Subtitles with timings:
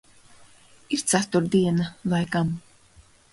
[0.97, 2.51] Ir ceturtdiena, laikam.